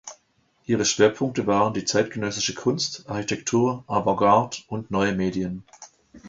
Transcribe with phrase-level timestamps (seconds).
[0.65, 5.63] Ihre Schwerpunkte waren die zeitgenössische Kunst, Architektur, Avantgarde und neue Medien.